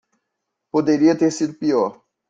Poderia 0.71 1.13
ter 1.19 1.29
sido 1.31 1.53
pior. 1.59 2.03